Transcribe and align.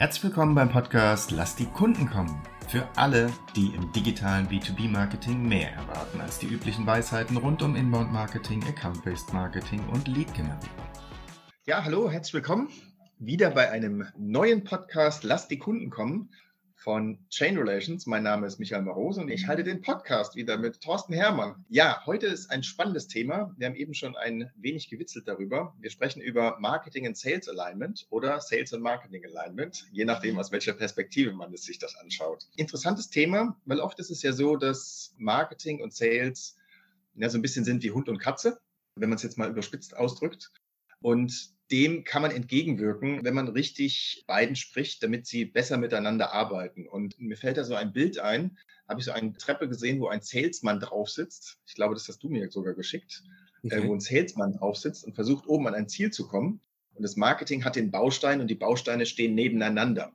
Herzlich 0.00 0.24
willkommen 0.24 0.54
beim 0.54 0.70
Podcast 0.70 1.30
Lass 1.30 1.56
die 1.56 1.66
Kunden 1.66 2.08
kommen. 2.08 2.42
Für 2.68 2.88
alle, 2.96 3.30
die 3.54 3.74
im 3.74 3.92
digitalen 3.92 4.48
B2B-Marketing 4.48 5.46
mehr 5.46 5.72
erwarten 5.72 6.22
als 6.22 6.38
die 6.38 6.46
üblichen 6.46 6.86
Weisheiten 6.86 7.36
rund 7.36 7.60
um 7.60 7.76
Inbound-Marketing, 7.76 8.64
Account-Based 8.64 9.34
Marketing 9.34 9.86
und 9.92 10.08
Lead-Generierung. 10.08 10.70
Ja, 11.66 11.84
hallo, 11.84 12.10
herzlich 12.10 12.32
willkommen. 12.32 12.70
Wieder 13.18 13.50
bei 13.50 13.70
einem 13.70 14.06
neuen 14.16 14.64
Podcast 14.64 15.22
Lass 15.22 15.48
die 15.48 15.58
Kunden 15.58 15.90
kommen 15.90 16.30
von 16.80 17.18
Chain 17.28 17.58
Relations. 17.58 18.06
Mein 18.06 18.22
Name 18.22 18.46
ist 18.46 18.58
Michael 18.58 18.82
Marose 18.82 19.20
und 19.20 19.28
ich 19.28 19.46
halte 19.46 19.62
den 19.62 19.82
Podcast 19.82 20.34
wieder 20.34 20.56
mit 20.56 20.80
Thorsten 20.80 21.12
Herrmann. 21.12 21.62
Ja, 21.68 22.02
heute 22.06 22.26
ist 22.26 22.50
ein 22.50 22.62
spannendes 22.62 23.06
Thema. 23.06 23.54
Wir 23.58 23.66
haben 23.66 23.74
eben 23.74 23.92
schon 23.92 24.16
ein 24.16 24.50
wenig 24.56 24.88
gewitzelt 24.88 25.28
darüber. 25.28 25.76
Wir 25.78 25.90
sprechen 25.90 26.22
über 26.22 26.58
Marketing 26.58 27.06
and 27.06 27.18
Sales 27.18 27.48
Alignment 27.50 28.06
oder 28.08 28.40
Sales 28.40 28.72
and 28.72 28.82
Marketing 28.82 29.22
Alignment, 29.26 29.88
je 29.92 30.06
nachdem, 30.06 30.38
aus 30.38 30.52
welcher 30.52 30.72
Perspektive 30.72 31.34
man 31.34 31.52
es 31.52 31.64
sich 31.64 31.78
das 31.78 31.96
anschaut. 31.96 32.48
Interessantes 32.56 33.10
Thema, 33.10 33.60
weil 33.66 33.80
oft 33.80 33.98
ist 33.98 34.10
es 34.10 34.22
ja 34.22 34.32
so, 34.32 34.56
dass 34.56 35.14
Marketing 35.18 35.82
und 35.82 35.92
Sales 35.92 36.56
ja, 37.14 37.28
so 37.28 37.36
ein 37.36 37.42
bisschen 37.42 37.66
sind 37.66 37.82
wie 37.82 37.90
Hund 37.90 38.08
und 38.08 38.18
Katze, 38.18 38.58
wenn 38.94 39.10
man 39.10 39.16
es 39.16 39.22
jetzt 39.22 39.36
mal 39.36 39.50
überspitzt 39.50 39.94
ausdrückt. 39.98 40.50
Und 41.02 41.52
dem 41.70 42.04
kann 42.04 42.22
man 42.22 42.30
entgegenwirken, 42.30 43.22
wenn 43.22 43.34
man 43.34 43.48
richtig 43.48 44.24
beiden 44.26 44.56
spricht, 44.56 45.02
damit 45.02 45.26
sie 45.26 45.44
besser 45.44 45.76
miteinander 45.76 46.32
arbeiten. 46.32 46.86
Und 46.86 47.18
mir 47.20 47.36
fällt 47.36 47.56
da 47.56 47.64
so 47.64 47.74
ein 47.74 47.92
Bild 47.92 48.18
ein, 48.18 48.58
habe 48.88 49.00
ich 49.00 49.06
so 49.06 49.12
eine 49.12 49.32
Treppe 49.34 49.68
gesehen, 49.68 50.00
wo 50.00 50.08
ein 50.08 50.20
Salesman 50.20 50.80
drauf 50.80 51.08
sitzt. 51.08 51.58
Ich 51.66 51.74
glaube, 51.74 51.94
das 51.94 52.08
hast 52.08 52.22
du 52.22 52.28
mir 52.28 52.50
sogar 52.50 52.74
geschickt, 52.74 53.22
okay. 53.62 53.76
äh, 53.76 53.86
wo 53.86 53.94
ein 53.94 54.00
Salesman 54.00 54.54
drauf 54.54 54.76
sitzt 54.76 55.04
und 55.04 55.14
versucht, 55.14 55.46
oben 55.46 55.68
an 55.68 55.74
ein 55.74 55.88
Ziel 55.88 56.10
zu 56.10 56.26
kommen. 56.26 56.60
Und 56.94 57.02
das 57.02 57.16
Marketing 57.16 57.64
hat 57.64 57.76
den 57.76 57.90
Baustein 57.90 58.40
und 58.40 58.48
die 58.48 58.56
Bausteine 58.56 59.06
stehen 59.06 59.34
nebeneinander. 59.34 60.12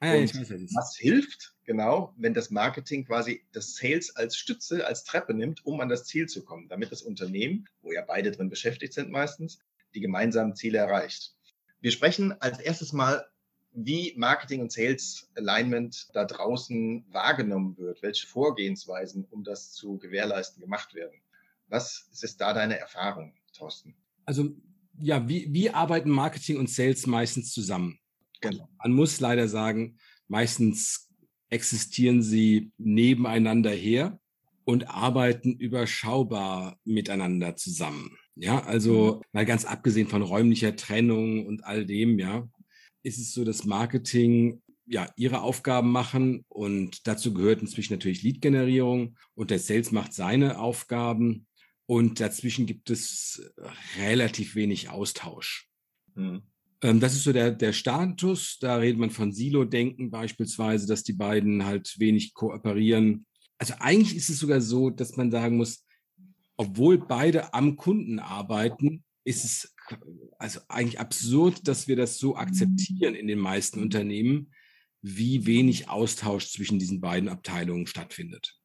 Ah, 0.00 0.14
ja, 0.14 0.20
und 0.20 0.74
was 0.74 0.96
hilft, 0.96 1.54
genau, 1.64 2.12
wenn 2.18 2.34
das 2.34 2.50
Marketing 2.50 3.06
quasi 3.06 3.46
das 3.52 3.76
Sales 3.76 4.14
als 4.14 4.36
Stütze, 4.36 4.86
als 4.86 5.04
Treppe 5.04 5.32
nimmt, 5.32 5.64
um 5.64 5.80
an 5.80 5.88
das 5.88 6.04
Ziel 6.04 6.26
zu 6.28 6.44
kommen, 6.44 6.68
damit 6.68 6.92
das 6.92 7.00
Unternehmen, 7.00 7.66
wo 7.80 7.92
ja 7.92 8.02
beide 8.02 8.30
drin 8.30 8.50
beschäftigt 8.50 8.92
sind 8.92 9.10
meistens, 9.10 9.58
die 9.96 10.00
gemeinsamen 10.00 10.54
Ziele 10.54 10.78
erreicht. 10.78 11.34
Wir 11.80 11.90
sprechen 11.90 12.32
als 12.40 12.60
erstes 12.60 12.92
mal, 12.92 13.24
wie 13.72 14.14
Marketing 14.16 14.60
und 14.60 14.72
Sales 14.72 15.28
Alignment 15.36 16.08
da 16.14 16.24
draußen 16.24 17.04
wahrgenommen 17.10 17.76
wird, 17.76 18.02
welche 18.02 18.26
Vorgehensweisen, 18.26 19.26
um 19.30 19.44
das 19.44 19.72
zu 19.72 19.98
gewährleisten, 19.98 20.62
gemacht 20.62 20.94
werden. 20.94 21.20
Was 21.68 22.08
ist 22.22 22.40
da 22.40 22.54
deine 22.54 22.78
Erfahrung, 22.78 23.34
Thorsten? 23.52 23.94
Also 24.24 24.54
ja, 24.98 25.28
wie, 25.28 25.52
wie 25.52 25.70
arbeiten 25.70 26.10
Marketing 26.10 26.58
und 26.58 26.70
Sales 26.70 27.06
meistens 27.06 27.52
zusammen? 27.52 27.98
Genau. 28.40 28.68
Man 28.78 28.92
muss 28.92 29.20
leider 29.20 29.48
sagen, 29.48 29.98
meistens 30.28 31.10
existieren 31.50 32.22
sie 32.22 32.72
nebeneinander 32.78 33.70
her 33.70 34.18
und 34.64 34.88
arbeiten 34.88 35.56
überschaubar 35.58 36.78
miteinander 36.84 37.56
zusammen. 37.56 38.16
Ja, 38.36 38.62
also 38.64 39.16
mhm. 39.16 39.22
mal 39.32 39.46
ganz 39.46 39.64
abgesehen 39.64 40.08
von 40.08 40.22
räumlicher 40.22 40.76
Trennung 40.76 41.46
und 41.46 41.64
all 41.64 41.86
dem, 41.86 42.18
ja, 42.18 42.48
ist 43.02 43.18
es 43.18 43.32
so, 43.32 43.44
dass 43.44 43.64
Marketing 43.64 44.62
ja 44.86 45.08
ihre 45.16 45.40
Aufgaben 45.40 45.90
machen 45.90 46.44
und 46.48 47.06
dazu 47.06 47.34
gehört 47.34 47.60
inzwischen 47.60 47.94
natürlich 47.94 48.22
Lead-Generierung 48.22 49.16
und 49.34 49.50
der 49.50 49.58
Sales 49.58 49.90
macht 49.90 50.12
seine 50.12 50.58
Aufgaben 50.58 51.46
und 51.86 52.20
dazwischen 52.20 52.66
gibt 52.66 52.90
es 52.90 53.52
relativ 53.98 54.54
wenig 54.54 54.90
Austausch. 54.90 55.68
Mhm. 56.14 56.42
Ähm, 56.82 57.00
das 57.00 57.14
ist 57.14 57.24
so 57.24 57.32
der, 57.32 57.52
der 57.52 57.72
Status. 57.72 58.58
Da 58.60 58.76
redet 58.76 58.98
man 58.98 59.10
von 59.10 59.32
Silo-Denken 59.32 60.10
beispielsweise, 60.10 60.86
dass 60.86 61.02
die 61.02 61.14
beiden 61.14 61.64
halt 61.64 61.98
wenig 61.98 62.34
kooperieren. 62.34 63.26
Also 63.58 63.74
eigentlich 63.78 64.16
ist 64.16 64.28
es 64.28 64.38
sogar 64.38 64.60
so, 64.60 64.90
dass 64.90 65.16
man 65.16 65.30
sagen 65.30 65.56
muss, 65.56 65.85
obwohl 66.56 66.98
beide 66.98 67.54
am 67.54 67.76
Kunden 67.76 68.18
arbeiten, 68.18 69.04
ist 69.24 69.44
es 69.44 69.74
also 70.38 70.60
eigentlich 70.68 71.00
absurd, 71.00 71.68
dass 71.68 71.88
wir 71.88 71.96
das 71.96 72.18
so 72.18 72.36
akzeptieren 72.36 73.14
in 73.14 73.26
den 73.26 73.38
meisten 73.38 73.80
Unternehmen, 73.80 74.52
wie 75.02 75.46
wenig 75.46 75.88
Austausch 75.88 76.50
zwischen 76.50 76.78
diesen 76.78 77.00
beiden 77.00 77.28
Abteilungen 77.28 77.86
stattfindet. 77.86 78.58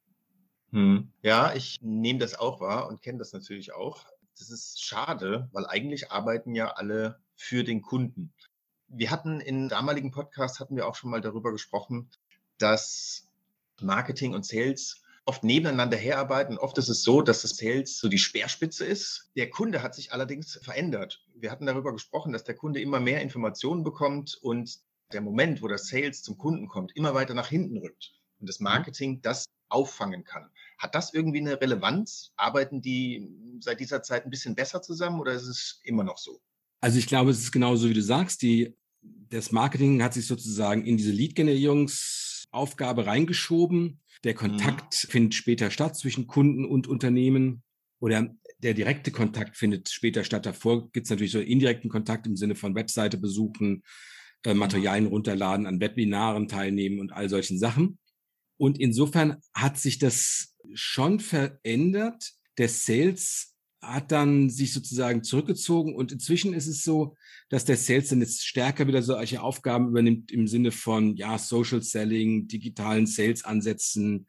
Hm. 0.70 1.12
Ja, 1.22 1.54
ich 1.54 1.80
nehme 1.82 2.18
das 2.18 2.34
auch 2.34 2.60
wahr 2.60 2.88
und 2.88 3.02
kenne 3.02 3.18
das 3.18 3.32
natürlich 3.32 3.72
auch. 3.72 4.06
Das 4.38 4.50
ist 4.50 4.82
schade, 4.82 5.48
weil 5.52 5.66
eigentlich 5.66 6.10
arbeiten 6.10 6.54
ja 6.54 6.72
alle 6.72 7.20
für 7.36 7.62
den 7.62 7.82
Kunden. 7.82 8.32
Wir 8.88 9.10
hatten 9.10 9.40
in 9.40 9.68
damaligen 9.68 10.10
Podcast 10.10 10.60
hatten 10.60 10.76
wir 10.76 10.86
auch 10.86 10.96
schon 10.96 11.10
mal 11.10 11.20
darüber 11.20 11.52
gesprochen, 11.52 12.10
dass 12.58 13.28
Marketing 13.80 14.34
und 14.34 14.46
Sales 14.46 15.01
oft 15.24 15.44
nebeneinander 15.44 15.96
herarbeiten. 15.96 16.58
Oft 16.58 16.78
ist 16.78 16.88
es 16.88 17.02
so, 17.02 17.22
dass 17.22 17.42
das 17.42 17.56
Sales 17.56 17.98
so 17.98 18.08
die 18.08 18.18
Speerspitze 18.18 18.84
ist. 18.84 19.30
Der 19.36 19.50
Kunde 19.50 19.82
hat 19.82 19.94
sich 19.94 20.12
allerdings 20.12 20.58
verändert. 20.62 21.24
Wir 21.34 21.50
hatten 21.50 21.66
darüber 21.66 21.92
gesprochen, 21.92 22.32
dass 22.32 22.44
der 22.44 22.56
Kunde 22.56 22.80
immer 22.80 23.00
mehr 23.00 23.22
Informationen 23.22 23.84
bekommt 23.84 24.38
und 24.42 24.80
der 25.12 25.20
Moment, 25.20 25.62
wo 25.62 25.68
das 25.68 25.88
Sales 25.88 26.22
zum 26.22 26.38
Kunden 26.38 26.68
kommt, 26.68 26.96
immer 26.96 27.14
weiter 27.14 27.34
nach 27.34 27.48
hinten 27.48 27.78
rückt 27.78 28.14
und 28.40 28.48
das 28.48 28.60
mhm. 28.60 28.64
Marketing 28.64 29.22
das 29.22 29.44
auffangen 29.68 30.24
kann. 30.24 30.50
Hat 30.78 30.94
das 30.94 31.14
irgendwie 31.14 31.40
eine 31.40 31.60
Relevanz? 31.60 32.32
Arbeiten 32.36 32.82
die 32.82 33.28
seit 33.60 33.80
dieser 33.80 34.02
Zeit 34.02 34.24
ein 34.24 34.30
bisschen 34.30 34.54
besser 34.54 34.82
zusammen 34.82 35.20
oder 35.20 35.32
ist 35.32 35.46
es 35.46 35.80
immer 35.84 36.04
noch 36.04 36.18
so? 36.18 36.40
Also 36.80 36.98
ich 36.98 37.06
glaube, 37.06 37.30
es 37.30 37.38
ist 37.38 37.52
genauso, 37.52 37.88
wie 37.88 37.94
du 37.94 38.02
sagst. 38.02 38.42
Die, 38.42 38.74
das 39.00 39.52
Marketing 39.52 40.02
hat 40.02 40.14
sich 40.14 40.26
sozusagen 40.26 40.84
in 40.84 40.96
diese 40.96 41.12
Lead-Generierungsaufgabe 42.52 43.06
reingeschoben 43.06 44.00
der 44.24 44.34
mhm. 44.34 44.38
Kontakt 44.38 45.04
mhm. 45.04 45.10
findet 45.10 45.34
später 45.34 45.70
statt 45.70 45.96
zwischen 45.96 46.26
Kunden 46.26 46.64
und 46.64 46.86
Unternehmen 46.86 47.62
oder 48.00 48.34
der 48.58 48.74
direkte 48.74 49.10
Kontakt 49.10 49.56
findet 49.56 49.88
später 49.88 50.24
statt. 50.24 50.46
Davor 50.46 50.90
gibt 50.92 51.06
es 51.06 51.10
natürlich 51.10 51.32
so 51.32 51.40
indirekten 51.40 51.90
Kontakt 51.90 52.26
im 52.26 52.36
Sinne 52.36 52.54
von 52.54 52.74
Webseite 52.74 53.18
besuchen, 53.18 53.82
äh, 54.44 54.54
Materialien 54.54 55.06
runterladen, 55.06 55.66
an 55.66 55.80
Webinaren 55.80 56.48
teilnehmen 56.48 57.00
und 57.00 57.12
all 57.12 57.28
solchen 57.28 57.58
Sachen. 57.58 57.98
Und 58.56 58.78
insofern 58.78 59.38
hat 59.54 59.78
sich 59.78 59.98
das 59.98 60.56
schon 60.74 61.18
verändert. 61.18 62.32
Der 62.58 62.68
Sales 62.68 63.51
hat 63.82 64.12
dann 64.12 64.48
sich 64.48 64.72
sozusagen 64.72 65.24
zurückgezogen 65.24 65.94
und 65.94 66.12
inzwischen 66.12 66.54
ist 66.54 66.68
es 66.68 66.84
so, 66.84 67.16
dass 67.48 67.64
der 67.64 67.76
Sales 67.76 68.08
dann 68.08 68.20
jetzt 68.20 68.46
stärker 68.46 68.86
wieder 68.86 69.02
solche 69.02 69.42
Aufgaben 69.42 69.88
übernimmt 69.88 70.30
im 70.30 70.46
Sinne 70.46 70.70
von 70.70 71.16
ja 71.16 71.36
Social 71.38 71.82
Selling, 71.82 72.46
digitalen 72.46 73.06
Sales-Ansätzen, 73.06 74.28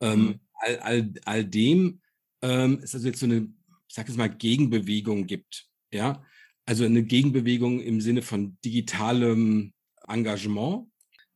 ähm, 0.00 0.20
mhm. 0.20 0.40
all, 0.54 0.78
all, 0.80 1.12
all 1.24 1.44
dem 1.44 2.00
ähm, 2.42 2.80
es 2.82 2.94
also 2.94 3.08
jetzt 3.08 3.20
so 3.20 3.26
eine, 3.26 3.48
ich 3.88 3.94
sag 3.94 4.08
jetzt 4.08 4.16
mal 4.16 4.28
Gegenbewegung 4.28 5.26
gibt, 5.26 5.68
ja, 5.92 6.24
also 6.66 6.84
eine 6.84 7.02
Gegenbewegung 7.02 7.80
im 7.80 8.00
Sinne 8.00 8.22
von 8.22 8.58
digitalem 8.64 9.72
Engagement, 10.06 10.86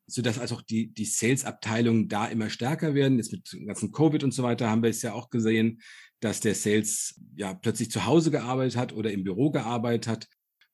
so 0.07 0.23
dass 0.23 0.39
also 0.39 0.57
auch 0.57 0.63
die 0.63 0.93
die 0.93 1.05
Sales-Abteilungen 1.05 2.09
da 2.09 2.27
immer 2.27 2.51
stärker 2.51 2.95
werden. 2.95 3.19
Jetzt 3.19 3.33
mit 3.33 3.51
dem 3.53 3.67
ganzen 3.67 3.93
Covid 3.93 4.25
und 4.25 4.33
so 4.33 4.43
weiter 4.43 4.69
haben 4.69 4.83
wir 4.83 4.91
es 4.91 5.03
ja 5.03 5.15
auch 5.15 5.31
gesehen, 5.31 5.81
dass 6.23 6.39
der 6.39 6.55
Sales 6.55 7.21
ja 7.35 7.53
plötzlich 7.53 7.91
zu 7.91 8.07
Hause 8.07 8.31
gearbeitet 8.31 8.77
hat 8.77 8.93
oder 8.93 9.11
im 9.11 9.25
Büro 9.25 9.51
gearbeitet 9.51 10.07
hat 10.07 10.29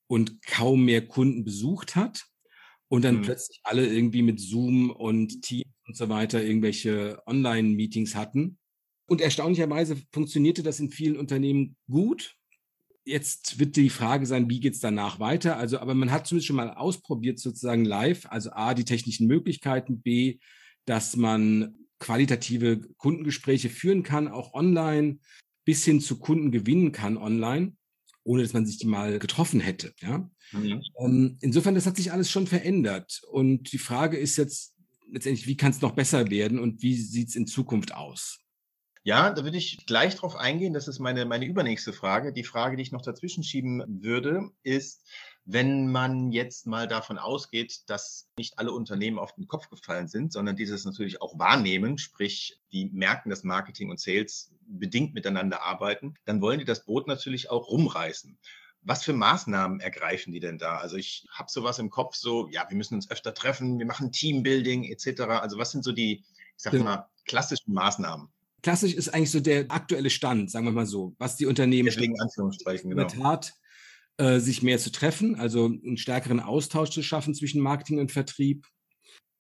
und 0.07 0.43
kaum 0.43 0.85
mehr 0.85 1.07
Kunden 1.09 1.43
besucht 1.43 1.97
hat 1.97 2.27
und 2.89 3.03
dann 3.03 3.17
mhm. 3.17 3.23
plötzlich 3.23 3.61
alle 3.65 3.87
irgendwie 3.87 4.21
mit 4.21 4.41
Zoom 4.41 4.91
und 4.91 5.41
Teams 5.41 5.73
und 5.87 5.97
so 5.97 6.11
weiter 6.11 6.45
irgendwelche 6.45 7.23
Online-Meetings 7.27 8.15
hatten. 8.15 8.59
Und 9.07 9.23
erstaunlicherweise 9.23 9.97
funktionierte 10.13 10.63
das 10.63 10.81
in 10.81 10.91
vielen 10.91 11.17
Unternehmen 11.17 11.77
gut. 11.91 12.37
Jetzt 13.07 13.59
wird 13.59 13.77
die 13.77 13.89
Frage 13.89 14.27
sein, 14.27 14.51
wie 14.51 14.61
geht's 14.61 14.81
danach 14.81 15.19
weiter? 15.19 15.57
Also, 15.57 15.79
aber 15.79 15.95
man 15.95 16.13
hat 16.13 16.27
zumindest 16.27 16.47
schon 16.47 16.57
mal 16.57 16.75
ausprobiert, 16.75 17.39
sozusagen 17.39 17.87
live. 17.87 18.27
Also 18.27 18.51
A, 18.51 18.75
die 18.75 18.85
technischen 18.85 19.27
Möglichkeiten, 19.27 20.03
B, 20.03 20.41
dass 20.85 21.17
man 21.17 21.75
qualitative 21.99 22.81
Kundengespräche 22.97 23.71
führen 23.71 24.03
kann, 24.03 24.29
auch 24.29 24.55
online, 24.55 25.19
bis 25.65 25.85
hin 25.85 26.01
zu 26.01 26.19
Kunden 26.19 26.51
gewinnen 26.51 26.93
kann 26.93 27.17
online, 27.17 27.77
ohne 28.25 28.43
dass 28.43 28.53
man 28.53 28.67
sich 28.67 28.79
die 28.79 28.87
mal 28.87 29.19
getroffen 29.19 29.61
hätte. 29.61 29.93
Ja? 30.01 30.31
Mhm. 30.53 30.83
Ähm, 30.99 31.39
insofern, 31.41 31.75
das 31.75 31.87
hat 31.87 31.97
sich 31.97 32.13
alles 32.13 32.31
schon 32.31 32.47
verändert. 32.47 33.23
Und 33.31 33.73
die 33.73 33.79
Frage 33.79 34.17
ist 34.17 34.37
jetzt 34.37 34.75
letztendlich, 35.11 35.47
wie 35.47 35.57
kann 35.57 35.71
es 35.71 35.81
noch 35.81 35.93
besser 35.93 36.31
werden 36.31 36.59
und 36.59 36.83
wie 36.83 36.95
sieht 36.95 37.29
es 37.29 37.37
in 37.37 37.47
Zukunft 37.47 37.95
aus? 37.95 38.41
Ja, 39.05 39.31
da 39.31 39.45
würde 39.45 39.57
ich 39.57 39.87
gleich 39.87 40.17
drauf 40.17 40.37
eingehen. 40.37 40.75
Das 40.75 40.89
ist 40.89 40.99
meine, 40.99 41.25
meine 41.25 41.47
übernächste 41.47 41.93
Frage. 41.93 42.33
Die 42.33 42.45
Frage, 42.45 42.77
die 42.77 42.83
ich 42.83 42.93
noch 42.93 43.03
dazwischen 43.03 43.43
schieben 43.43 43.83
würde, 44.03 44.51
ist, 44.63 45.09
wenn 45.51 45.91
man 45.91 46.31
jetzt 46.31 46.67
mal 46.67 46.87
davon 46.87 47.17
ausgeht, 47.17 47.81
dass 47.87 48.29
nicht 48.37 48.59
alle 48.59 48.71
Unternehmen 48.71 49.19
auf 49.19 49.35
den 49.35 49.49
Kopf 49.49 49.71
gefallen 49.71 50.07
sind, 50.07 50.31
sondern 50.31 50.57
dieses 50.57 50.85
natürlich 50.85 51.23
auch 51.23 51.39
wahrnehmen, 51.39 51.97
sprich, 51.97 52.61
die 52.71 52.91
merken, 52.93 53.31
dass 53.31 53.45
Marketing 53.45 53.89
und 53.89 53.99
Sales 53.99 54.53
bedingt 54.67 55.15
miteinander 55.15 55.63
arbeiten, 55.63 56.13
dann 56.27 56.43
wollen 56.43 56.59
die 56.59 56.67
das 56.67 56.85
Boot 56.85 57.07
natürlich 57.07 57.51
auch 57.51 57.71
rumreißen. 57.71 58.37
Was 58.83 59.03
für 59.03 59.15
Maßnahmen 59.15 59.81
ergreifen 59.81 60.35
die 60.35 60.41
denn 60.41 60.59
da? 60.59 60.77
Also 60.77 60.97
ich 60.97 61.27
habe 61.33 61.51
sowas 61.51 61.79
im 61.79 61.89
Kopf, 61.89 62.15
so, 62.15 62.49
ja, 62.51 62.67
wir 62.69 62.77
müssen 62.77 62.97
uns 62.97 63.11
öfter 63.11 63.33
treffen, 63.33 63.79
wir 63.79 63.87
machen 63.87 64.13
Teambuilding 64.13 64.85
etc. 64.85 65.23
Also 65.23 65.57
was 65.57 65.71
sind 65.71 65.83
so 65.83 65.93
die, 65.93 66.25
ich 66.57 66.63
sag 66.63 66.75
ja. 66.75 66.83
mal, 66.83 67.09
klassischen 67.25 67.73
Maßnahmen? 67.73 68.29
Klassisch 68.63 68.93
ist 68.93 69.15
eigentlich 69.15 69.31
so 69.31 69.41
der 69.41 69.65
aktuelle 69.71 70.11
Stand, 70.11 70.51
sagen 70.51 70.67
wir 70.67 70.73
mal 70.73 70.85
so, 70.85 71.15
was 71.17 71.37
die 71.37 71.47
Unternehmen 71.47 71.87
Deswegen 71.87 72.21
Anführungsstrichen, 72.21 72.91
genau. 72.91 73.05
Tat, 73.05 73.55
äh, 74.19 74.39
sich 74.39 74.63
mehr 74.63 74.79
zu 74.79 74.93
treffen, 74.93 75.35
also 75.37 75.67
einen 75.67 75.97
stärkeren 75.97 76.41
Austausch 76.41 76.91
zu 76.91 77.03
schaffen 77.03 77.35
zwischen 77.35 77.63
Marketing 77.63 77.99
und 77.99 78.13
Vertrieb, 78.13 78.67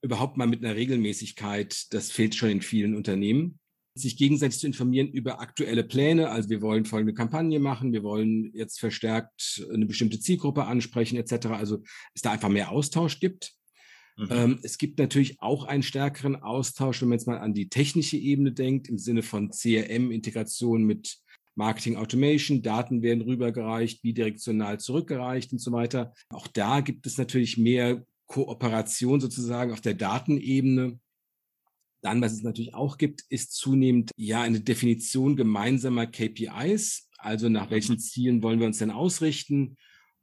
überhaupt 0.02 0.36
mal 0.36 0.46
mit 0.46 0.64
einer 0.64 0.76
Regelmäßigkeit, 0.76 1.92
das 1.92 2.10
fehlt 2.10 2.34
schon 2.34 2.50
in 2.50 2.62
vielen 2.62 2.94
Unternehmen 2.94 3.58
sich 3.98 4.16
gegenseitig 4.16 4.58
zu 4.58 4.66
informieren 4.66 5.08
über 5.08 5.40
aktuelle 5.40 5.84
Pläne. 5.84 6.30
Also 6.30 6.48
wir 6.48 6.62
wollen 6.62 6.84
folgende 6.84 7.14
Kampagne 7.14 7.58
machen, 7.58 7.92
wir 7.92 8.02
wollen 8.02 8.50
jetzt 8.54 8.78
verstärkt 8.78 9.66
eine 9.72 9.86
bestimmte 9.86 10.20
Zielgruppe 10.20 10.64
ansprechen 10.64 11.16
etc. 11.16 11.48
Also 11.48 11.82
es 12.14 12.22
da 12.22 12.32
einfach 12.32 12.48
mehr 12.48 12.70
Austausch 12.70 13.20
gibt. 13.20 13.54
Mhm. 14.16 14.28
Ähm, 14.30 14.58
es 14.62 14.78
gibt 14.78 14.98
natürlich 14.98 15.40
auch 15.40 15.64
einen 15.64 15.82
stärkeren 15.82 16.36
Austausch, 16.36 17.00
wenn 17.02 17.08
man 17.08 17.19
jetzt 17.19 17.26
mal 17.26 17.38
an 17.38 17.54
die 17.54 17.69
technische 17.69 18.16
Ebene 18.16 18.52
denkt, 18.52 18.88
im 18.88 18.98
Sinne 18.98 19.22
von 19.22 19.50
CRM-Integration 19.50 20.84
mit 20.84 21.19
Marketing 21.58 21.96
Automation, 21.96 22.62
Daten 22.62 23.02
werden 23.02 23.22
rübergereicht, 23.22 24.00
bidirektional 24.00 24.78
zurückgereicht 24.78 25.52
und 25.52 25.58
so 25.58 25.72
weiter. 25.72 26.14
Auch 26.31 26.46
da 26.46 26.81
gibt 26.81 27.05
es 27.05 27.19
natürlich 27.19 27.58
mehr 27.58 28.06
Kooperation 28.26 29.20
sozusagen 29.20 29.72
auf 29.72 29.81
der 29.81 29.94
Datenebene. 29.94 31.00
Dann, 32.00 32.20
was 32.22 32.32
es 32.32 32.44
natürlich 32.44 32.75
auch 32.75 32.96
gibt, 32.96 33.25
ist 33.28 33.55
zunehmend 33.55 34.12
ja 34.16 34.43
eine 34.43 34.60
Definition 34.60 35.34
gemeinsamer 35.34 36.06
KPIs. 36.06 37.08
Also 37.19 37.49
nach 37.49 37.72
welchen 37.72 37.96
mhm. 37.96 37.99
Zielen 37.99 38.43
wollen 38.44 38.61
wir 38.61 38.69
uns 38.69 38.78
denn 38.78 38.93
ausrichten? 38.93 39.76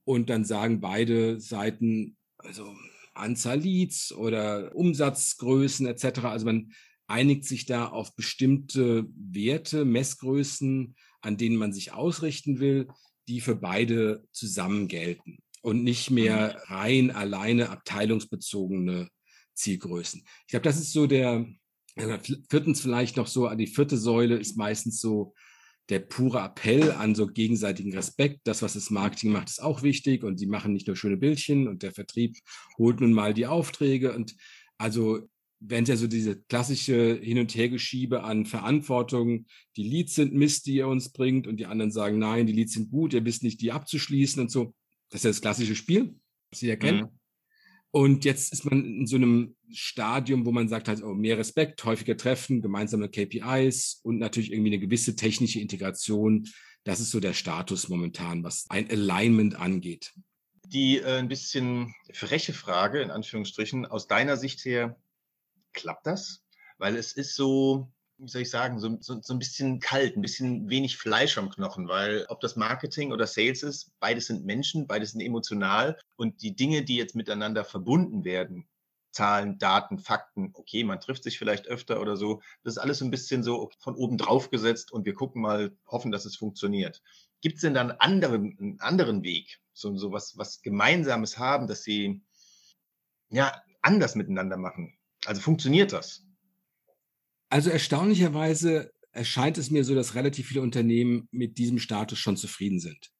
Und 0.06 0.30
dann 0.30 0.46
sagen 0.46 0.80
beide 0.80 1.42
Seiten, 1.42 2.16
also 2.38 2.74
Anzahl 3.14 3.60
Leads 3.60 4.14
oder 4.14 4.74
Umsatzgrößen 4.74 5.86
etc. 5.86 6.20
Also 6.20 6.46
man 6.46 6.72
einigt 7.08 7.44
sich 7.44 7.66
da 7.66 7.88
auf 7.88 8.16
bestimmte 8.16 9.06
Werte, 9.18 9.84
Messgrößen, 9.84 10.96
an 11.26 11.38
denen 11.38 11.58
man 11.58 11.74
sich 11.74 11.92
ausrichten 11.92 12.60
will, 12.60 12.88
die 13.28 13.42
für 13.42 13.56
beide 13.56 14.24
zusammen 14.32 14.88
gelten 14.88 15.40
und 15.62 15.84
nicht 15.84 16.12
mehr 16.12 16.60
mhm. 16.68 16.74
rein 16.74 17.12
alleine 17.12 17.70
abteilungsbezogene 17.70 19.10
Zielgrößen. 19.56 20.24
Ich 20.42 20.48
glaube, 20.48 20.64
das 20.64 20.78
ist 20.78 20.94
so 20.94 21.08
der, 21.08 21.46
Viertens 22.50 22.82
vielleicht 22.82 23.16
noch 23.16 23.28
so, 23.28 23.50
die 23.56 23.68
vierte 23.68 23.98
Säule 23.98 24.36
ist 24.36 24.58
meistens 24.58 25.00
so 25.00 25.34
der 25.90 26.00
pure 26.00 26.40
Appell 26.40 26.92
an 26.92 27.16
so 27.16 27.28
gegenseitigen 27.28 27.94
Respekt. 27.94 28.42
Das, 28.44 28.62
was 28.62 28.74
das 28.74 28.90
Marketing 28.90 29.32
macht, 29.32 29.50
ist 29.50 29.64
auch 29.64 29.82
wichtig 29.82 30.24
und 30.24 30.40
die 30.42 30.48
machen 30.48 30.74
nicht 30.74 30.88
nur 30.88 30.98
schöne 30.98 31.16
Bildchen 31.16 31.68
und 31.68 31.84
der 31.84 31.94
Vertrieb 31.94 32.36
holt 32.78 33.00
nun 33.00 33.14
mal 33.14 33.34
die 33.34 33.48
Aufträge 33.48 34.14
und 34.14 34.36
also 34.78 35.30
wenn 35.68 35.86
ja 35.86 35.96
so 35.96 36.08
diese 36.08 36.42
klassische 36.44 37.20
Hin- 37.22 37.40
und 37.40 37.56
Hergeschiebe 37.56 38.24
an 38.24 38.46
Verantwortung, 38.46 39.46
die 39.76 39.84
Leads 39.84 40.16
sind 40.16 40.34
Mist, 40.34 40.66
die 40.66 40.76
ihr 40.76 40.88
uns 40.88 41.12
bringt 41.12 41.48
und 41.48 41.58
die 41.58 41.66
anderen 41.66 41.92
sagen, 41.92 42.20
nein, 42.20 42.46
die 42.48 42.54
Leads 42.54 42.74
sind 42.74 42.92
gut, 42.92 43.14
ihr 43.14 43.26
wisst 43.26 43.44
nicht, 43.44 43.62
die 43.62 43.72
abzuschließen 43.72 44.42
und 44.42 44.52
so. 44.52 44.74
Das 45.10 45.22
ist 45.22 45.26
ja 45.26 45.30
das 45.32 45.42
klassische 45.42 45.76
Spiel, 45.76 46.16
was 46.52 46.62
ihr 46.62 46.78
kennt. 46.78 47.04
Mhm. 47.04 47.20
Und 47.92 48.26
jetzt 48.26 48.52
ist 48.52 48.66
man 48.66 48.84
in 48.84 49.08
so 49.08 49.16
einem 49.16 49.56
Stadium, 49.72 50.46
wo 50.46 50.52
man 50.52 50.68
sagt 50.68 50.90
halt, 50.90 51.02
oh, 51.02 51.14
mehr 51.14 51.38
Respekt, 51.38 51.84
häufiger 51.86 52.18
Treffen, 52.18 52.62
gemeinsame 52.62 53.08
KPIs 53.08 54.02
und 54.04 54.18
natürlich 54.18 54.52
irgendwie 54.52 54.72
eine 54.72 54.80
gewisse 54.80 55.16
technische 55.16 55.62
Integration. 55.62 56.46
Das 56.84 57.00
ist 57.00 57.12
so 57.12 57.22
der 57.22 57.34
Status 57.34 57.88
momentan, 57.88 58.44
was 58.44 58.66
ein 58.70 58.90
Alignment 58.90 59.56
angeht. 59.56 60.14
Die 60.66 60.98
äh, 60.98 61.20
ein 61.20 61.30
bisschen 61.30 61.96
freche 62.12 62.52
Frage, 62.52 63.02
in 63.02 63.12
Anführungsstrichen, 63.12 63.86
aus 63.86 64.08
deiner 64.08 64.36
Sicht 64.36 64.66
her, 64.66 64.98
klappt 65.76 66.08
das? 66.08 66.44
Weil 66.78 66.96
es 66.98 67.14
ist 67.14 67.36
so, 67.36 67.92
wie 68.18 68.30
soll 68.30 68.42
ich 68.44 68.50
sagen, 68.50 68.80
so, 68.80 68.98
so, 69.02 69.22
so 69.22 69.34
ein 69.34 69.40
bisschen 69.40 69.80
kalt, 69.80 70.16
ein 70.16 70.22
bisschen 70.22 70.70
wenig 70.70 70.98
Fleisch 70.98 71.38
am 71.38 71.50
Knochen, 71.50 71.88
weil 71.88 72.26
ob 72.30 72.40
das 72.42 72.56
Marketing 72.56 73.12
oder 73.12 73.28
Sales 73.28 73.64
ist, 73.64 73.92
beides 74.00 74.28
sind 74.28 74.46
Menschen, 74.46 74.88
beides 74.88 75.12
sind 75.12 75.22
emotional 75.22 75.98
und 76.16 76.42
die 76.42 76.56
Dinge, 76.56 76.84
die 76.84 76.96
jetzt 76.96 77.16
miteinander 77.16 77.66
verbunden 77.66 78.24
werden, 78.24 78.68
Zahlen, 79.12 79.58
Daten, 79.60 80.00
Fakten, 80.00 80.52
okay, 80.54 80.84
man 80.84 81.00
trifft 81.00 81.24
sich 81.24 81.38
vielleicht 81.38 81.68
öfter 81.68 82.02
oder 82.02 82.18
so, 82.18 82.42
das 82.64 82.74
ist 82.74 82.80
alles 82.80 83.00
so 83.00 83.06
ein 83.06 83.12
bisschen 83.12 83.44
so 83.44 83.70
von 83.80 83.96
oben 83.96 84.18
drauf 84.18 84.50
gesetzt 84.50 84.92
und 84.92 85.06
wir 85.06 85.14
gucken 85.14 85.42
mal, 85.42 85.76
hoffen, 85.88 86.12
dass 86.12 86.26
es 86.26 86.36
funktioniert. 86.36 87.02
Gibt 87.42 87.56
es 87.56 87.62
denn 87.62 87.74
da 87.74 87.82
einen 87.82 87.92
anderen, 87.92 88.58
einen 88.60 88.80
anderen 88.80 89.24
Weg, 89.24 89.60
so, 89.74 89.96
so 89.98 90.12
was, 90.12 90.38
was 90.38 90.62
Gemeinsames 90.62 91.38
haben, 91.38 91.68
dass 91.68 91.84
sie 91.84 92.22
ja 93.30 93.62
anders 93.82 94.16
miteinander 94.16 94.58
machen? 94.58 94.95
Also 95.26 95.42
funktioniert 95.42 95.92
das? 95.92 96.26
Also 97.50 97.70
erstaunlicherweise 97.70 98.92
erscheint 99.12 99.58
es 99.58 99.72
mir 99.72 99.84
so, 99.84 99.96
dass 99.96 100.16
relativ 100.16 100.48
viele 100.48 100.62
Unternehmen 100.62 101.28
mit 101.32 101.58
diesem 101.58 101.80
Status 101.80 102.20
schon 102.20 102.38
zufrieden 102.38 102.80
sind. 102.80 103.12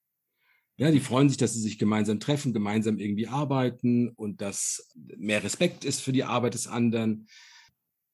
Ja, 0.78 0.92
die 0.92 1.00
freuen 1.00 1.30
sich, 1.30 1.38
dass 1.38 1.54
sie 1.54 1.62
sich 1.62 1.80
gemeinsam 1.80 2.20
treffen, 2.20 2.54
gemeinsam 2.54 3.00
irgendwie 3.00 3.28
arbeiten 3.28 4.10
und 4.10 4.42
dass 4.42 4.92
mehr 4.94 5.42
Respekt 5.42 5.86
ist 5.86 6.02
für 6.02 6.12
die 6.12 6.26
Arbeit 6.26 6.54
des 6.54 6.68
anderen. 6.68 7.28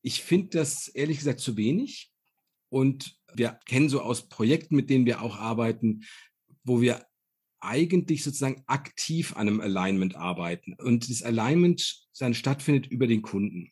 Ich 0.03 0.21
finde 0.21 0.59
das 0.59 0.87
ehrlich 0.87 1.17
gesagt 1.17 1.39
zu 1.39 1.57
wenig. 1.57 2.11
Und 2.69 3.17
wir 3.33 3.59
kennen 3.65 3.89
so 3.89 4.01
aus 4.01 4.29
Projekten, 4.29 4.75
mit 4.75 4.89
denen 4.89 5.05
wir 5.05 5.21
auch 5.21 5.37
arbeiten, 5.37 6.03
wo 6.63 6.81
wir 6.81 7.05
eigentlich 7.59 8.23
sozusagen 8.23 8.63
aktiv 8.67 9.35
an 9.35 9.47
einem 9.47 9.61
Alignment 9.61 10.15
arbeiten. 10.15 10.75
Und 10.75 11.09
das 11.09 11.23
Alignment 11.23 12.07
dann 12.17 12.33
stattfindet 12.33 12.87
über 12.87 13.07
den 13.07 13.23
Kunden. 13.23 13.71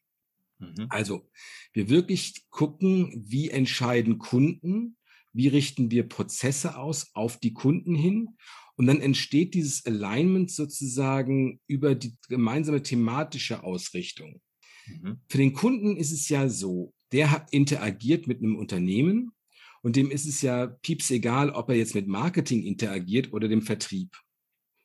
Mhm. 0.60 0.88
Also, 0.90 1.30
wir 1.74 1.90
wirklich 1.90 2.46
gucken, 2.50 3.26
wie 3.28 3.50
entscheiden 3.50 4.20
Kunden, 4.20 4.98
wie 5.34 5.48
richten 5.48 5.92
wir 5.92 6.08
Prozesse 6.08 6.78
aus 6.78 7.12
auf 7.14 7.38
die 7.38 7.54
Kunden 7.54 7.96
hin. 7.96 8.38
Und 8.76 8.88
dann 8.88 9.02
entsteht 9.02 9.54
dieses 9.56 9.86
Alignment 9.86 10.52
sozusagen 10.52 11.60
über 11.68 11.96
die 11.96 12.16
gemeinsame 12.30 12.82
thematische 12.82 13.64
Ausrichtung. 13.64 14.42
Mhm. 14.88 15.20
Für 15.28 15.38
den 15.38 15.54
Kunden 15.54 15.98
ist 15.98 16.12
es 16.12 16.30
ja 16.30 16.48
so, 16.48 16.94
der 17.12 17.46
interagiert 17.52 18.28
mit 18.28 18.40
einem 18.40 18.56
Unternehmen 18.56 19.32
und 19.82 19.96
dem 19.96 20.12
ist 20.12 20.26
es 20.26 20.42
ja 20.42 20.68
pieps 20.68 21.12
egal, 21.12 21.52
ob 21.52 21.70
er 21.70 21.76
jetzt 21.76 21.96
mit 21.96 22.08
Marketing 22.08 22.64
interagiert 22.64 23.34
oder 23.34 23.48
dem 23.48 23.62
Vertrieb. 23.62 24.18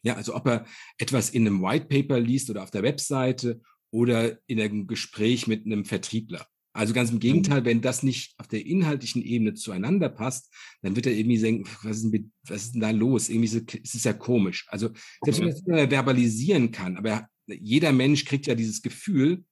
Ja, 0.03 0.15
also 0.17 0.35
ob 0.35 0.47
er 0.47 0.67
etwas 0.99 1.31
in 1.31 1.47
einem 1.47 1.63
White 1.63 1.87
Paper 1.87 2.21
liest 2.21 2.51
oder 2.51 2.63
auf 2.63 2.71
der 2.71 2.83
Webseite 2.83 3.61
oder 3.95 4.37
in 4.49 4.61
einem 4.61 4.89
Gespräch 4.89 5.47
mit 5.47 5.67
einem 5.67 5.85
Vertriebler. 5.85 6.45
Also 6.73 6.93
ganz 6.93 7.13
im 7.13 7.21
Gegenteil, 7.21 7.61
mhm. 7.61 7.67
wenn 7.67 7.81
das 7.81 8.03
nicht 8.03 8.35
auf 8.39 8.49
der 8.49 8.67
inhaltlichen 8.67 9.23
Ebene 9.23 9.55
zueinander 9.55 10.09
passt, 10.09 10.53
dann 10.83 10.97
wird 10.97 11.07
er 11.07 11.13
irgendwie 11.13 11.39
denken, 11.39 11.71
was 11.85 11.99
ist 11.99 12.13
denn, 12.13 12.33
was 12.49 12.63
ist 12.65 12.73
denn 12.73 12.81
da 12.81 12.91
los? 12.91 13.29
Irgendwie 13.29 13.47
so, 13.47 13.61
ist 13.61 13.95
es 13.95 14.03
ja 14.03 14.13
komisch. 14.13 14.67
Also 14.69 14.91
selbst 15.23 15.41
wenn 15.41 15.77
er 15.77 15.87
das 15.87 15.95
verbalisieren 15.95 16.73
kann, 16.73 16.97
aber 16.97 17.29
jeder 17.47 17.93
Mensch 17.93 18.25
kriegt 18.25 18.49
ja 18.49 18.57
dieses 18.57 18.83
Gefühl, 18.83 19.45